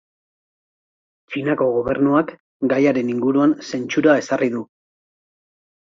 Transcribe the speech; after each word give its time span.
Txinako 1.33 1.67
gobernuak 1.77 2.35
gaiaren 2.73 3.15
inguruan 3.17 3.57
zentsura 3.71 4.21
ezarri 4.27 4.55
du. 4.59 4.69